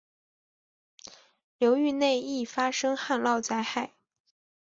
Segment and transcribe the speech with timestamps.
[1.59, 3.93] 流域内易发生旱涝灾害。